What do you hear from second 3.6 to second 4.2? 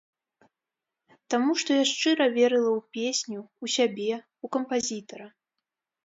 у сябе,